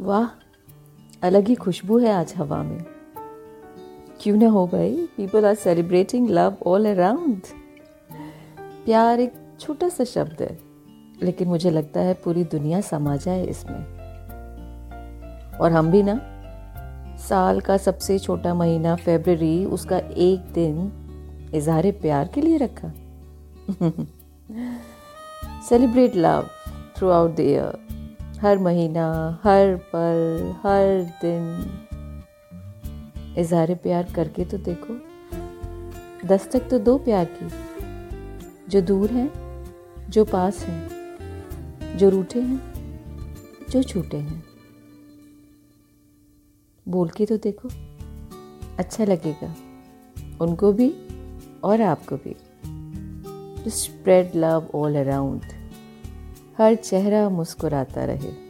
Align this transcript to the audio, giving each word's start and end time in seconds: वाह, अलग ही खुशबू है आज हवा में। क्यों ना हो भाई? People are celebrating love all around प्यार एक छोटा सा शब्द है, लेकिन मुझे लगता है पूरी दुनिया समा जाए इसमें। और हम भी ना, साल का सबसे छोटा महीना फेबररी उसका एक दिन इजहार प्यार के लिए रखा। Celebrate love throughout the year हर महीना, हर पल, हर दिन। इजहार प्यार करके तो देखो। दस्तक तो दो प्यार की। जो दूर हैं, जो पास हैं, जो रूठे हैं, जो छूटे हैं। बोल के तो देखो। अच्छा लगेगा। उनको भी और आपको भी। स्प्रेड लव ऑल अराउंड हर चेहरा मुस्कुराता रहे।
वाह, 0.00 0.26
अलग 1.22 1.48
ही 1.48 1.54
खुशबू 1.54 1.98
है 1.98 2.12
आज 2.12 2.32
हवा 2.36 2.62
में। 2.62 2.84
क्यों 4.20 4.36
ना 4.36 4.48
हो 4.48 4.66
भाई? 4.66 5.08
People 5.16 5.44
are 5.44 5.54
celebrating 5.54 6.28
love 6.30 6.56
all 6.66 6.86
around 6.86 7.46
प्यार 8.84 9.20
एक 9.20 9.32
छोटा 9.60 9.88
सा 9.88 10.04
शब्द 10.04 10.42
है, 10.42 10.58
लेकिन 11.22 11.48
मुझे 11.48 11.70
लगता 11.70 12.00
है 12.00 12.14
पूरी 12.14 12.44
दुनिया 12.44 12.80
समा 12.80 13.16
जाए 13.16 13.44
इसमें। 13.46 13.80
और 15.58 15.72
हम 15.72 15.90
भी 15.90 16.02
ना, 16.02 16.20
साल 17.18 17.60
का 17.60 17.76
सबसे 17.76 18.18
छोटा 18.18 18.54
महीना 18.54 18.94
फेबररी 18.96 19.64
उसका 19.64 19.98
एक 19.98 20.52
दिन 20.52 21.50
इजहार 21.54 21.90
प्यार 21.92 22.28
के 22.34 22.40
लिए 22.40 22.56
रखा। 22.56 22.92
Celebrate 25.68 26.16
love 26.16 26.48
throughout 27.08 27.36
the 27.36 27.40
year 27.40 27.87
हर 28.40 28.58
महीना, 28.58 29.38
हर 29.44 29.76
पल, 29.76 30.50
हर 30.58 31.02
दिन। 31.02 31.72
इजहार 33.38 33.74
प्यार 33.74 34.12
करके 34.16 34.44
तो 34.44 34.58
देखो। 34.58 35.00
दस्तक 36.26 36.60
तो 36.70 36.78
दो 36.78 36.98
प्यार 36.98 37.24
की। 37.24 37.48
जो 38.68 38.80
दूर 38.80 39.10
हैं, 39.10 39.30
जो 40.10 40.24
पास 40.24 40.64
हैं, 40.64 40.90
जो 41.98 42.08
रूठे 42.08 42.40
हैं, 42.40 42.74
जो 43.70 43.82
छूटे 43.82 44.16
हैं। 44.16 44.44
बोल 46.88 47.08
के 47.08 47.26
तो 47.26 47.36
देखो। 47.36 47.68
अच्छा 48.78 49.04
लगेगा। 49.04 49.54
उनको 50.40 50.72
भी 50.72 50.94
और 51.64 51.80
आपको 51.80 52.16
भी। 52.16 52.36
स्प्रेड 53.70 54.32
लव 54.36 54.70
ऑल 54.74 54.96
अराउंड 54.96 55.42
हर 56.58 56.74
चेहरा 56.74 57.28
मुस्कुराता 57.28 58.04
रहे। 58.04 58.47